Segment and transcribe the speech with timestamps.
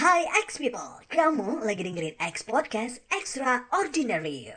[0.00, 4.48] Hai X people, kamu lagi dengerin X Podcast Extraordinary.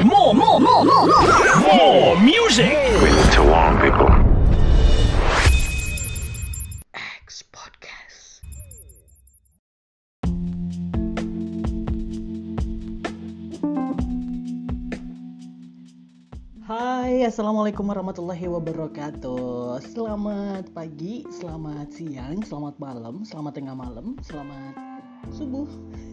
[0.00, 1.36] More, more, more, more, more,
[1.68, 2.72] more music.
[3.04, 4.29] We need to warn people.
[16.70, 19.82] Hai, assalamualaikum warahmatullahi wabarakatuh.
[19.90, 25.68] Selamat pagi, selamat siang, selamat malam, selamat tengah malam, selamat subuh.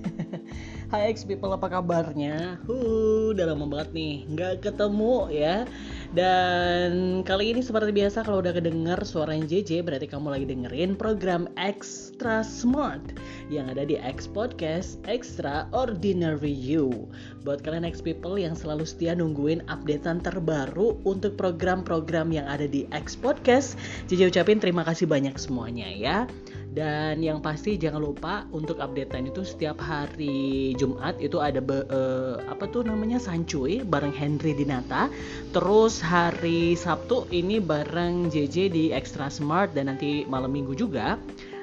[0.92, 2.64] Hai X people, apa kabarnya?
[2.64, 5.68] Huh, udah lama banget nih, nggak ketemu ya.
[6.16, 11.52] Dan kali ini seperti biasa kalau udah kedenger suaranya JJ berarti kamu lagi dengerin program
[11.60, 13.04] Extra Smart
[13.52, 17.12] yang ada di X Podcast Extraordinary You.
[17.44, 22.88] Buat kalian X people yang selalu setia nungguin updatean terbaru untuk program-program yang ada di
[22.96, 23.76] X Podcast,
[24.08, 26.32] JJ ucapin terima kasih banyak semuanya ya.
[26.78, 32.38] Dan yang pasti jangan lupa untuk updatean itu setiap hari Jumat itu ada be, eh,
[32.46, 35.10] apa tuh namanya sancuy bareng Henry Dinata.
[35.58, 41.18] Terus hari Sabtu ini bareng JJ di Extra Smart dan nanti malam Minggu juga.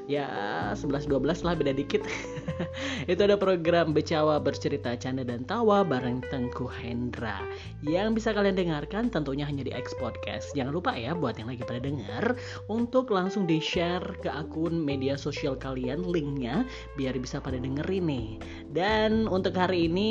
[0.05, 0.29] Ya
[0.77, 2.05] 11-12 lah beda dikit.
[3.11, 7.41] Itu ada program Becawa Bercerita Canda dan Tawa bareng Tengku Hendra.
[7.81, 10.53] Yang bisa kalian dengarkan tentunya hanya di X Podcast.
[10.53, 12.37] Jangan lupa ya buat yang lagi pada denger
[12.69, 16.69] Untuk langsung di share ke akun media sosial kalian linknya
[17.01, 18.29] Biar bisa pada dengerin nih.
[18.77, 20.11] Dan untuk hari ini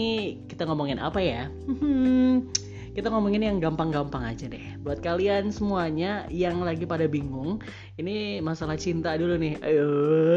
[0.49, 1.45] kita ngomongin apa ya?
[1.69, 2.49] Hmm,
[2.93, 4.77] kita ngomongin yang gampang-gampang aja deh.
[4.85, 7.57] Buat kalian semuanya yang lagi pada bingung,
[7.97, 9.57] ini masalah cinta dulu nih.
[9.65, 9.89] Ayo,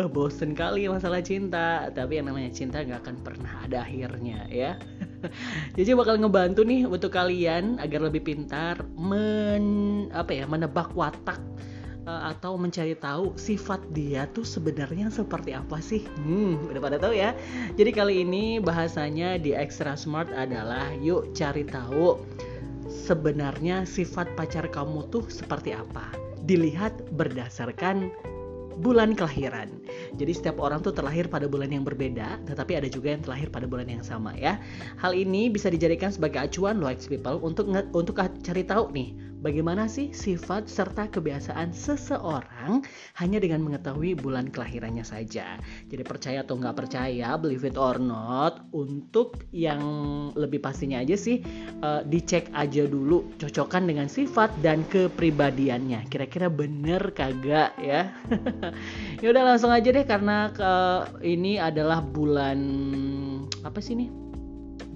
[0.08, 1.92] bosen kali masalah cinta.
[1.92, 4.80] Tapi yang namanya cinta nggak akan pernah ada akhirnya ya.
[5.76, 9.64] Jadi bakal ngebantu nih untuk kalian agar lebih pintar men
[10.16, 11.36] apa ya menebak watak
[12.08, 16.08] eh, atau mencari tahu sifat dia tuh sebenarnya seperti apa sih?
[16.24, 17.36] Hmm, udah pada tahu ya.
[17.76, 22.16] Jadi kali ini bahasanya di Extra Smart adalah yuk cari tahu
[22.96, 26.08] sebenarnya sifat pacar kamu tuh seperti apa.
[26.48, 28.08] Dilihat berdasarkan
[28.80, 29.72] bulan kelahiran.
[30.20, 33.64] Jadi setiap orang tuh terlahir pada bulan yang berbeda, tetapi ada juga yang terlahir pada
[33.64, 34.60] bulan yang sama ya.
[35.00, 40.12] Hal ini bisa dijadikan sebagai acuan lo people untuk untuk cari tahu nih bagaimana sih
[40.12, 42.84] sifat serta kebiasaan seseorang
[43.20, 45.60] hanya dengan mengetahui bulan kelahirannya saja.
[45.88, 49.82] Jadi percaya atau nggak percaya, believe it or not, untuk yang
[50.34, 51.42] lebih pastinya aja sih
[51.82, 56.08] eh, dicek aja dulu cocokan dengan sifat dan kepribadiannya.
[56.08, 58.12] Kira-kira bener kagak ya?
[59.22, 60.72] ya udah langsung aja deh karena ke
[61.24, 62.58] ini adalah bulan
[63.64, 64.26] apa sih nih?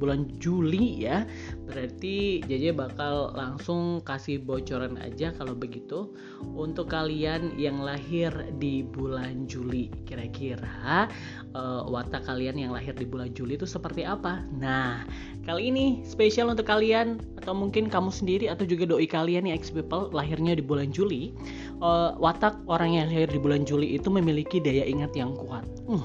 [0.01, 1.29] bulan Juli ya
[1.71, 6.11] berarti JJ bakal langsung kasih bocoran aja kalau begitu
[6.59, 9.89] untuk kalian yang lahir di bulan Juli.
[10.05, 11.07] Kira-kira
[11.55, 14.43] uh, watak kalian yang lahir di bulan Juli itu seperti apa?
[14.59, 15.07] Nah
[15.47, 19.73] kali ini spesial untuk kalian atau mungkin kamu sendiri atau juga doi kalian yang ex
[19.73, 21.33] people lahirnya di bulan Juli.
[21.81, 25.65] Uh, watak orang yang lahir di bulan Juli itu memiliki daya ingat yang kuat.
[25.89, 26.05] Uh,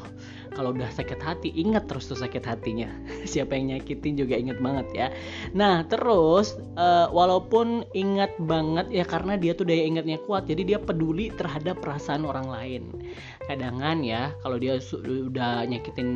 [0.55, 2.87] kalau udah sakit hati ingat terus tuh sakit hatinya.
[3.31, 5.07] Siapa yang nyakitin juga inget banget ya
[5.55, 10.79] nah terus uh, walaupun ingat banget ya karena dia tuh daya ingatnya kuat jadi dia
[10.83, 12.83] peduli terhadap perasaan orang lain.
[13.47, 16.09] Kadangan ya kalau dia udah nyakitin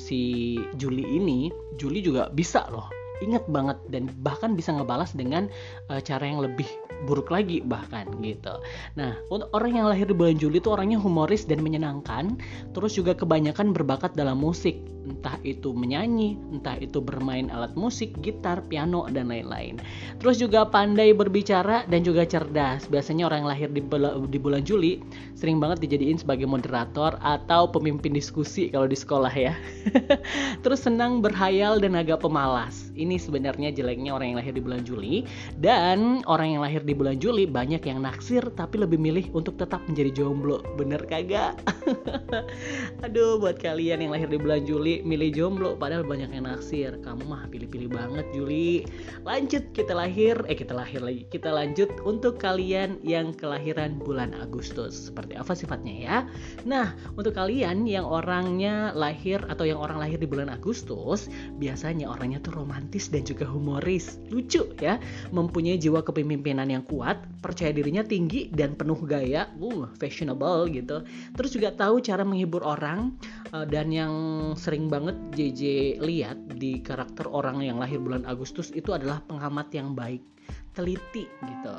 [0.00, 2.88] si Juli ini Juli juga bisa loh
[3.24, 5.48] ingat banget dan bahkan bisa ngebalas dengan
[5.88, 6.68] uh, cara yang lebih
[7.04, 8.56] buruk lagi bahkan gitu.
[8.96, 12.40] Nah, untuk orang yang lahir di bulan Juli itu orangnya humoris dan menyenangkan,
[12.72, 18.64] terus juga kebanyakan berbakat dalam musik, entah itu menyanyi, entah itu bermain alat musik, gitar,
[18.66, 19.78] piano dan lain-lain.
[20.18, 22.90] Terus juga pandai berbicara dan juga cerdas.
[22.90, 23.82] Biasanya orang yang lahir di,
[24.30, 24.98] di bulan Juli
[25.38, 29.54] sering banget dijadiin sebagai moderator atau pemimpin diskusi kalau di sekolah ya.
[30.66, 32.90] terus senang berhayal dan agak pemalas.
[32.96, 35.22] Ini sebenarnya jeleknya orang yang lahir di bulan Juli
[35.60, 39.82] dan orang yang lahir di bulan Juli banyak yang naksir tapi lebih milih untuk tetap
[39.90, 40.62] menjadi jomblo.
[40.78, 41.58] Bener kagak?
[43.04, 46.94] Aduh, buat kalian yang lahir di bulan Juli milih jomblo padahal banyak yang naksir.
[47.02, 48.86] Kamu mah pilih-pilih banget Juli.
[49.26, 51.26] Lanjut kita lahir, eh kita lahir lagi.
[51.26, 55.10] Kita lanjut untuk kalian yang kelahiran bulan Agustus.
[55.10, 56.16] Seperti apa sifatnya ya?
[56.62, 61.26] Nah, untuk kalian yang orangnya lahir atau yang orang lahir di bulan Agustus,
[61.58, 64.22] biasanya orangnya tuh romantis dan juga humoris.
[64.30, 65.02] Lucu ya,
[65.34, 71.04] mempunyai jiwa kepemimpinan kuat, percaya dirinya tinggi dan penuh gaya, uh, fashionable gitu.
[71.36, 73.14] Terus juga tahu cara menghibur orang
[73.54, 74.14] uh, dan yang
[74.58, 75.62] sering banget JJ
[76.02, 80.24] lihat di karakter orang yang lahir bulan Agustus itu adalah pengamat yang baik
[80.76, 81.74] teliti gitu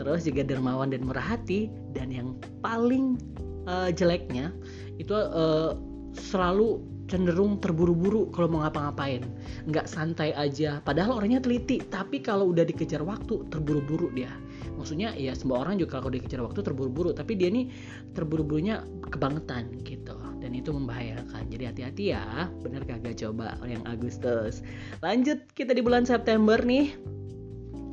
[0.00, 2.32] terus juga dermawan dan murah hati dan yang
[2.64, 3.20] paling
[3.68, 4.50] uh, jeleknya
[4.96, 5.76] itu uh,
[6.16, 9.24] selalu cenderung terburu-buru kalau mau ngapa-ngapain.
[9.66, 10.78] Nggak santai aja.
[10.84, 14.30] Padahal orangnya teliti tapi kalau udah dikejar waktu terburu-buru dia.
[14.78, 17.66] Maksudnya ya semua orang juga kalau dikejar waktu terburu-buru tapi dia nih
[18.14, 20.14] terburu-burunya kebangetan gitu.
[20.38, 21.50] Dan itu membahayakan.
[21.50, 22.46] Jadi hati-hati ya.
[22.62, 24.62] Bener kagak coba yang Agustus?
[25.02, 26.94] Lanjut kita di bulan September nih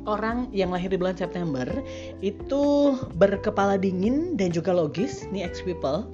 [0.06, 1.66] orang yang lahir di bulan September
[2.22, 6.06] itu berkepala dingin dan juga logis nih ex people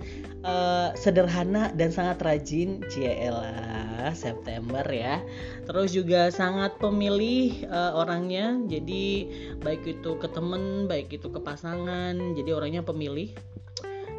[0.43, 2.83] uh, sederhana dan sangat rajin.
[2.91, 5.23] Ciela September ya.
[5.67, 8.59] Terus juga sangat pemilih uh, orangnya.
[8.67, 9.31] Jadi
[9.63, 13.33] baik itu ke temen baik itu ke pasangan jadi orangnya pemilih.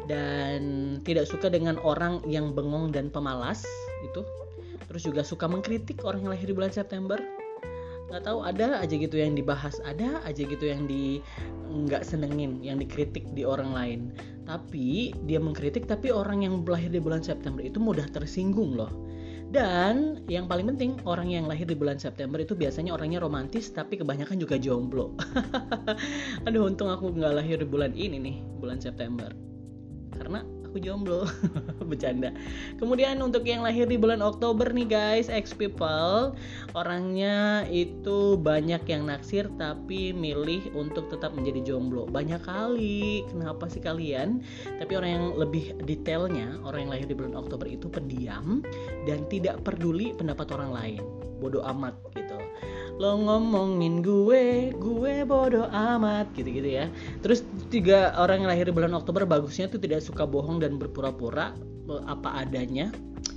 [0.04, 0.60] Dan
[1.00, 3.64] tidak suka dengan orang yang bengong dan pemalas
[4.04, 4.20] itu.
[4.84, 7.16] Terus juga suka mengkritik orang yang lahir di bulan September
[8.14, 11.18] nggak tahu ada aja gitu yang dibahas ada aja gitu yang di
[11.66, 14.00] nggak senengin yang dikritik di orang lain.
[14.46, 18.94] Tapi dia mengkritik tapi orang yang lahir di bulan September itu mudah tersinggung loh.
[19.50, 23.98] Dan yang paling penting orang yang lahir di bulan September itu biasanya orangnya romantis tapi
[23.98, 25.18] kebanyakan juga jomblo.
[26.46, 29.34] Aduh untung aku nggak lahir di bulan ini nih bulan September.
[30.14, 31.22] Karena aku jomblo.
[31.94, 32.34] Bercanda.
[32.82, 36.34] Kemudian untuk yang lahir di bulan Oktober nih guys ex people
[36.74, 42.10] orangnya itu banyak yang naksir tapi milih untuk tetap menjadi jomblo.
[42.10, 43.22] Banyak kali.
[43.30, 44.42] Kenapa sih kalian?
[44.82, 48.58] Tapi orang yang lebih detailnya orang yang lahir di bulan Oktober itu pendiam
[49.06, 51.02] dan tidak peduli pendapat orang lain.
[51.38, 52.34] Bodoh amat gitu
[52.94, 56.86] lo ngomongin gue gue bodoh amat gitu-gitu ya.
[57.26, 61.54] Terus tiga orang yang lahir di bulan Oktober bagusnya tuh tidak suka bohong dan berpura-pura
[62.06, 62.94] apa adanya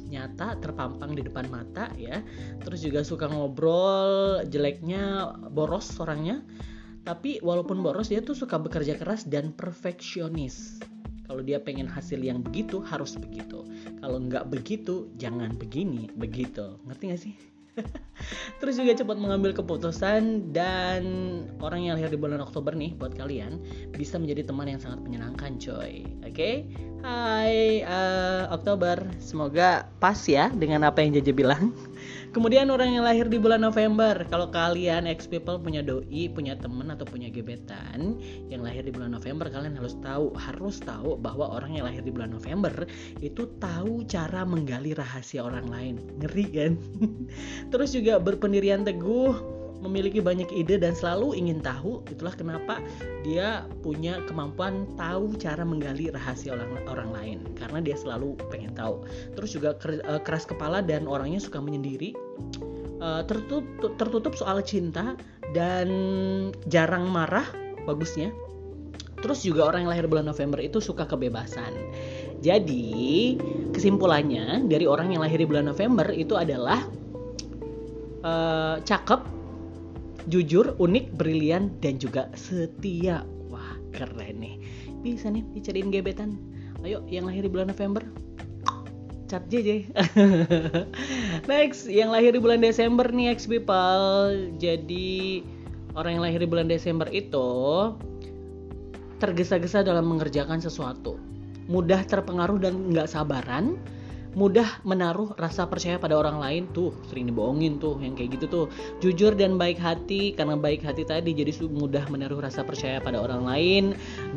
[0.07, 2.21] nyata terpampang di depan mata ya.
[2.61, 6.45] Terus juga suka ngobrol jeleknya boros orangnya.
[7.01, 10.83] Tapi walaupun boros dia tuh suka bekerja keras dan perfeksionis.
[11.27, 13.67] Kalau dia pengen hasil yang begitu harus begitu.
[13.99, 16.79] Kalau nggak begitu jangan begini begitu.
[16.87, 17.56] Ngerti gak sih
[18.59, 21.03] Terus juga cepat mengambil keputusan dan
[21.61, 23.61] orang yang lahir di bulan Oktober nih buat kalian
[23.93, 26.05] bisa menjadi teman yang sangat menyenangkan coy.
[26.25, 26.33] Oke?
[26.33, 26.55] Okay?
[27.05, 31.71] Hai uh, Oktober, semoga pas ya dengan apa yang Jaja bilang.
[32.31, 36.91] Kemudian orang yang lahir di bulan November, kalau kalian ex people punya doi, punya temen
[36.93, 38.19] atau punya gebetan
[38.51, 42.11] yang lahir di bulan November, kalian harus tahu, harus tahu bahwa orang yang lahir di
[42.13, 42.85] bulan November
[43.19, 45.95] itu tahu cara menggali rahasia orang lain.
[46.21, 46.73] Ngeri kan?
[47.71, 52.81] Terus juga berpendirian teguh, memiliki banyak ide dan selalu ingin tahu itulah kenapa
[53.21, 59.05] dia punya kemampuan tahu cara menggali rahasia orang orang lain karena dia selalu pengen tahu.
[59.37, 62.13] Terus juga eh, keras kepala dan orangnya suka menyendiri.
[62.97, 65.13] Eh, tertutup tertutup soal cinta
[65.53, 65.87] dan
[66.65, 67.45] jarang marah
[67.85, 68.33] bagusnya.
[69.17, 71.73] Terus juga orang yang lahir bulan November itu suka kebebasan.
[72.41, 73.37] Jadi
[73.73, 76.85] kesimpulannya dari orang yang lahir di bulan November itu adalah
[78.21, 79.36] uh, cakep
[80.27, 83.23] jujur, unik, brilian, dan juga setia.
[83.47, 84.55] Wah, keren nih.
[85.01, 86.35] Bisa nih dicariin gebetan.
[86.85, 88.05] Ayo, yang lahir di bulan November,
[89.27, 89.91] cat JJ.
[91.51, 94.55] Next, yang lahir di bulan Desember nih ex people.
[94.57, 95.43] Jadi
[95.93, 97.47] orang yang lahir di bulan Desember itu
[99.19, 101.19] tergesa-gesa dalam mengerjakan sesuatu.
[101.67, 103.75] Mudah terpengaruh dan nggak sabaran,
[104.37, 108.65] mudah menaruh rasa percaya pada orang lain tuh sering dibohongin tuh yang kayak gitu tuh.
[109.01, 113.41] Jujur dan baik hati karena baik hati tadi jadi mudah menaruh rasa percaya pada orang
[113.49, 113.83] lain.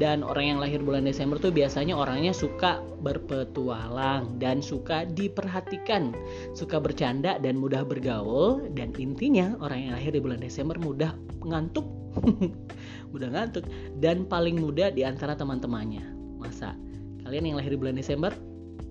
[0.00, 6.16] Dan orang yang lahir bulan Desember tuh biasanya orangnya suka berpetualang dan suka diperhatikan.
[6.56, 8.72] Suka bercanda dan mudah bergaul.
[8.72, 11.12] Dan intinya orang yang lahir di bulan Desember mudah
[11.44, 11.84] ngantuk.
[13.14, 13.66] Mudah ngantuk.
[14.02, 16.02] Dan paling muda di antara teman-temannya.
[16.42, 16.74] Masa
[17.22, 18.34] kalian yang lahir di bulan Desember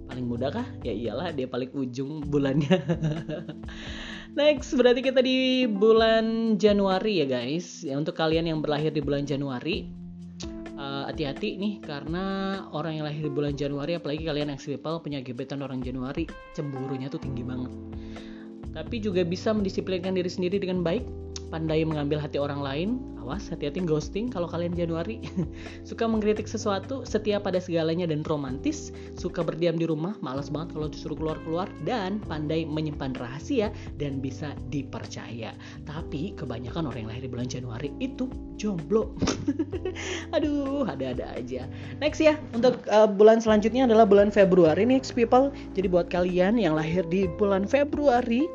[0.09, 0.67] paling muda kah?
[0.81, 2.81] Ya iyalah dia paling ujung bulannya.
[4.39, 7.85] Next berarti kita di bulan Januari ya guys.
[7.85, 9.85] Ya untuk kalian yang berlahir di bulan Januari
[10.79, 12.23] uh, hati-hati nih karena
[12.73, 16.25] orang yang lahir di bulan Januari apalagi kalian yang people punya gebetan orang Januari
[16.57, 17.71] cemburunya tuh tinggi banget.
[18.69, 21.03] Tapi juga bisa mendisiplinkan diri sendiri dengan baik
[21.49, 22.89] pandai mengambil hati orang lain
[23.29, 25.21] awas hati-hati ghosting kalau kalian Januari.
[25.89, 30.87] Suka mengkritik sesuatu setia pada segalanya dan romantis suka berdiam di rumah malas banget kalau
[30.89, 33.69] disuruh keluar-keluar dan pandai menyimpan rahasia
[34.01, 35.53] dan bisa dipercaya.
[35.85, 38.25] Tapi kebanyakan orang yang lahir di bulan Januari itu
[38.57, 39.13] jomblo.
[40.35, 41.69] Aduh ada-ada aja.
[42.01, 45.53] Next ya untuk uh, bulan selanjutnya adalah bulan Februari next people.
[45.77, 48.47] Jadi buat kalian yang lahir di bulan Februari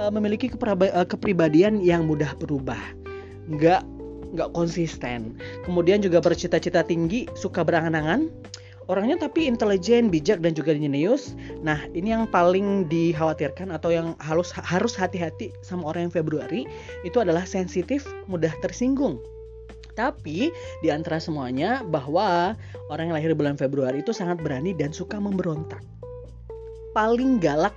[0.00, 2.80] uh, memiliki uh, kepribadian yang mudah berubah
[3.52, 3.84] nggak
[4.30, 5.36] nggak konsisten.
[5.66, 8.30] Kemudian juga bercita-cita tinggi, suka berangan-angan.
[8.86, 11.38] Orangnya tapi intelijen, bijak dan juga jenius.
[11.62, 16.66] Nah, ini yang paling dikhawatirkan atau yang harus harus hati-hati sama orang yang Februari
[17.06, 19.22] itu adalah sensitif, mudah tersinggung.
[19.94, 20.50] Tapi
[20.82, 22.58] di antara semuanya bahwa
[22.90, 25.82] orang yang lahir bulan Februari itu sangat berani dan suka memberontak.
[26.90, 27.74] Paling galak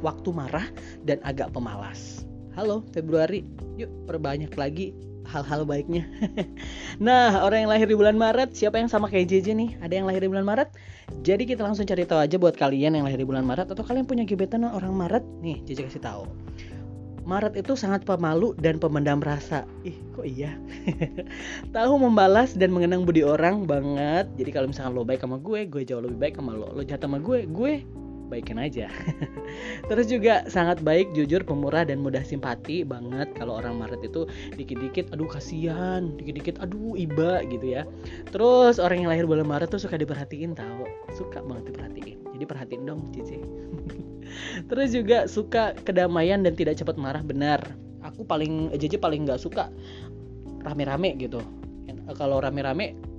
[0.00, 0.66] waktu marah
[1.04, 2.24] dan agak pemalas.
[2.58, 3.46] Halo Februari,
[3.78, 4.92] yuk perbanyak lagi
[5.30, 6.04] hal-hal baiknya.
[7.06, 9.70] nah, orang yang lahir di bulan Maret, siapa yang sama kayak JJ nih?
[9.78, 10.74] Ada yang lahir di bulan Maret?
[11.22, 14.04] Jadi kita langsung cari tahu aja buat kalian yang lahir di bulan Maret atau kalian
[14.04, 15.22] punya gebetan orang Maret?
[15.38, 16.24] Nih, JJ kasih tahu.
[17.30, 19.62] Maret itu sangat pemalu dan pemendam rasa.
[19.86, 20.56] Ih, kok iya?
[21.76, 24.26] Tahu membalas dan mengenang budi orang banget.
[24.34, 26.74] Jadi kalau misalkan lo baik sama gue, gue jauh lebih baik sama lo.
[26.74, 27.86] Lo jahat sama gue, gue
[28.30, 28.86] baikin aja.
[29.90, 35.10] Terus juga sangat baik, jujur, pemurah dan mudah simpati banget kalau orang Maret itu dikit-dikit
[35.10, 37.82] aduh kasihan, dikit-dikit aduh iba gitu ya.
[38.30, 40.86] Terus orang yang lahir bulan Maret tuh suka diperhatiin tahu,
[41.18, 42.18] suka banget diperhatiin.
[42.38, 43.42] Jadi perhatiin dong, Cici.
[44.70, 47.60] Terus juga suka kedamaian dan tidak cepat marah benar.
[48.06, 49.68] Aku paling JJ paling nggak suka
[50.64, 51.42] rame-rame gitu.
[52.16, 53.09] Kalau rame-rame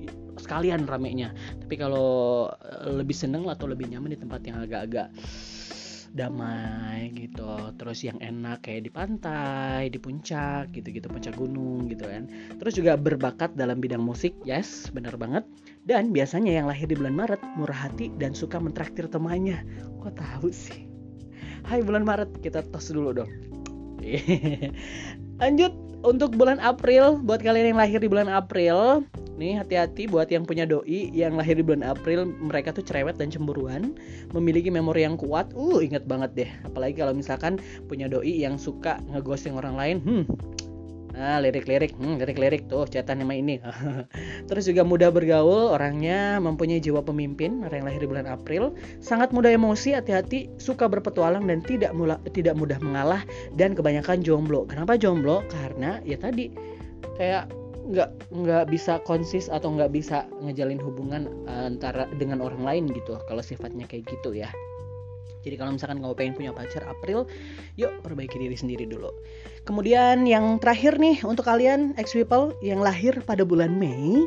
[0.41, 1.31] sekalian ramenya.
[1.61, 5.13] Tapi kalau eh, lebih seneng atau lebih nyaman di tempat yang agak-agak
[6.11, 7.71] damai gitu.
[7.79, 12.27] Terus yang enak kayak di pantai di puncak gitu-gitu puncak gunung gitu kan.
[12.59, 15.47] Terus juga berbakat dalam bidang musik yes benar banget.
[15.87, 19.63] Dan biasanya yang lahir di bulan Maret murah hati dan suka mentraktir temannya.
[20.03, 20.85] Kok tahu sih?
[21.65, 23.31] Hai bulan Maret kita tos dulu dong.
[25.41, 29.05] Lanjut untuk bulan April buat kalian yang lahir di bulan April
[29.41, 33.33] Nih hati-hati buat yang punya doi yang lahir di bulan April mereka tuh cerewet dan
[33.33, 33.97] cemburuan,
[34.37, 35.49] memiliki memori yang kuat.
[35.57, 36.49] Uh, inget banget deh.
[36.61, 37.57] Apalagi kalau misalkan
[37.89, 39.97] punya doi yang suka ngeghosting orang lain.
[40.05, 40.25] Hmm.
[41.11, 43.57] Nah, lirik-lirik, hmm, lirik-lirik tuh catatan nama ini.
[44.47, 49.35] Terus juga mudah bergaul, orangnya mempunyai jiwa pemimpin, orang yang lahir di bulan April, sangat
[49.35, 53.25] mudah emosi, hati-hati, suka berpetualang dan tidak mula, tidak mudah mengalah
[53.59, 54.63] dan kebanyakan jomblo.
[54.69, 55.43] Kenapa jomblo?
[55.51, 56.47] Karena ya tadi
[57.19, 57.60] kayak
[57.91, 63.43] nggak nggak bisa konsis atau nggak bisa ngejalin hubungan antara dengan orang lain gitu kalau
[63.43, 64.47] sifatnya kayak gitu ya
[65.41, 67.25] jadi kalau misalkan kamu pengen punya pacar April,
[67.73, 69.09] yuk perbaiki diri sendiri dulu.
[69.65, 74.21] Kemudian yang terakhir nih untuk kalian ex people yang lahir pada bulan Mei,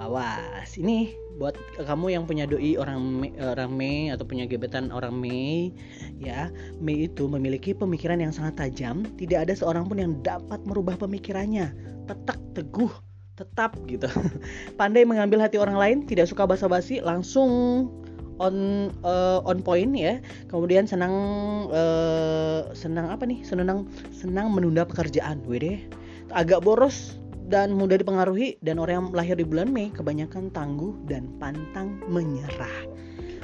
[0.00, 5.16] awas ini buat kamu yang punya doi orang Mei, orang Mei atau punya gebetan orang
[5.16, 5.72] Mei
[6.20, 6.52] ya.
[6.76, 9.08] Mei itu memiliki pemikiran yang sangat tajam.
[9.16, 11.72] Tidak ada seorang pun yang dapat merubah pemikirannya.
[12.04, 12.92] Tetap teguh
[13.40, 14.04] tetap gitu.
[14.80, 17.88] Pandai mengambil hati orang lain tidak suka basa-basi langsung
[18.36, 20.20] on uh, on point ya.
[20.52, 21.14] Kemudian senang
[21.72, 23.40] uh, senang apa nih?
[23.48, 25.40] Senang senang menunda pekerjaan.
[25.48, 25.88] Wede
[26.36, 27.19] agak boros
[27.50, 32.86] dan mudah dipengaruhi dan orang yang lahir di bulan Mei kebanyakan tangguh dan pantang menyerah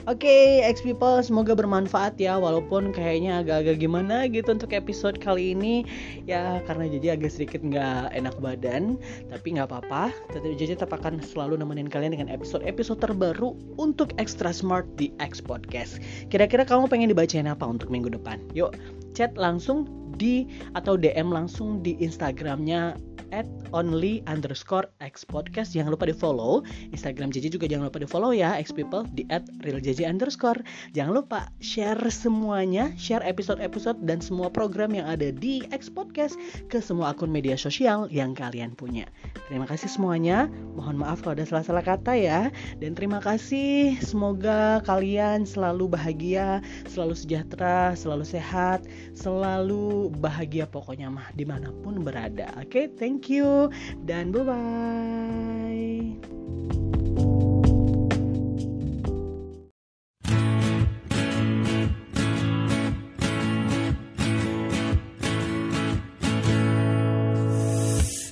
[0.07, 5.51] Oke, okay, X people semoga bermanfaat ya walaupun kayaknya agak-agak gimana gitu untuk episode kali
[5.51, 5.83] ini
[6.31, 11.19] ya karena jadi agak sedikit nggak enak badan tapi nggak apa-apa tetap jadi tetap akan
[11.19, 15.99] selalu nemenin kalian dengan episode-episode terbaru untuk Extra Smart di X Podcast.
[16.31, 18.39] Kira-kira kamu pengen dibacain apa untuk minggu depan?
[18.55, 18.79] Yuk
[19.19, 19.91] chat langsung
[20.23, 20.47] di
[20.79, 22.95] atau DM langsung di Instagramnya
[23.33, 25.73] at only underscore x podcast.
[25.73, 29.25] Jangan lupa di follow instagram JJ juga jangan lupa di follow ya x people di
[29.33, 30.61] at real JJ underscore.
[30.93, 36.37] Jangan lupa share semuanya share episode-episode dan semua program yang ada di x podcast
[36.69, 39.09] ke semua akun media sosial yang kalian punya.
[39.49, 40.51] Terima kasih semuanya.
[40.77, 42.41] Mohon maaf kalau ada salah-salah kata ya.
[42.83, 43.97] Dan terima kasih.
[44.03, 48.85] Semoga kalian selalu bahagia selalu sejahtera selalu sehat
[49.17, 52.53] selalu bahagia pokoknya mah di mana pun berada.
[52.61, 52.85] Oke okay?
[52.99, 53.73] thank Thank you
[54.05, 55.97] dan bye bye.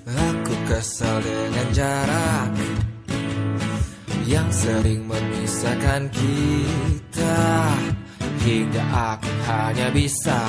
[0.05, 2.53] Aku kesal dengan jarak
[4.29, 7.41] yang sering memisahkan kita
[8.45, 10.45] hingga aku hanya bisa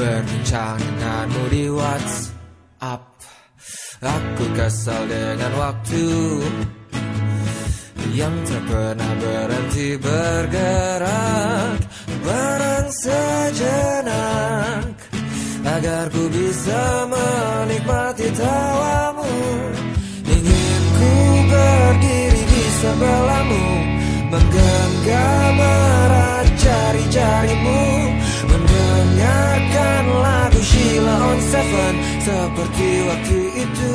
[0.00, 3.04] berbincang denganmu di WhatsApp.
[4.00, 6.08] Aku kesal dengan waktu
[8.16, 11.78] Yang tak pernah berhenti bergerak.
[12.24, 14.88] Barang sejenak
[15.68, 19.36] Agar ku bisa menikmati tawamu.
[20.24, 21.12] Ingin ku
[21.44, 23.64] berdiri di sebelahmu
[24.32, 27.84] Menggenggam erat jari-jarimu
[28.48, 29.89] Mendengarkan
[30.60, 33.94] Sheila on Seven Seperti waktu itu.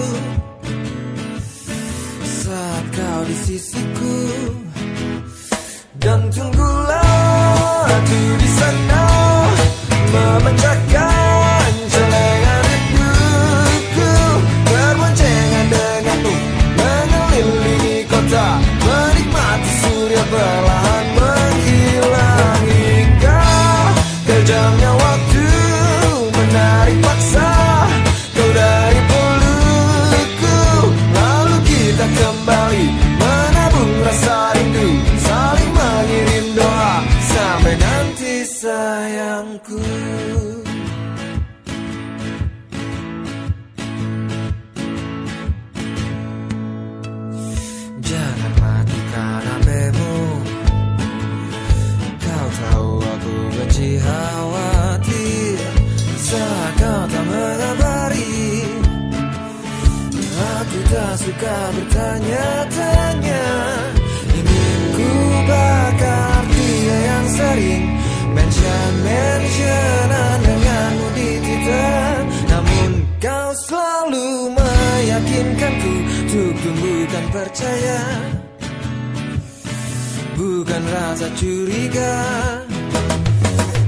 [2.46, 4.18] Saat kau di sisiku
[5.98, 9.04] Dan tunggulah aku di sana
[10.14, 11.15] Memecahkan
[60.86, 63.46] Aku tak suka bertanya-tanya.
[64.38, 65.10] Ingin ku
[65.50, 67.86] bakar dia yang sering
[68.38, 72.06] Mention-mentionan denganmu di Twitter.
[72.54, 78.02] Namun kau selalu meyakinkanku Untuk tumbuhkan percaya.
[80.38, 82.14] Bukan rasa curiga.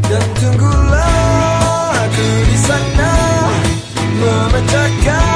[0.02, 3.14] Dan tunggulah aku di sana
[4.18, 5.27] Memecahkan